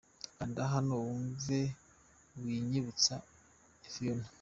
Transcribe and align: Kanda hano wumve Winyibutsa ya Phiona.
Kanda 0.35 0.61
hano 0.73 0.93
wumve 1.03 1.59
Winyibutsa 2.41 3.15
ya 3.83 3.89
Phiona. 3.93 4.27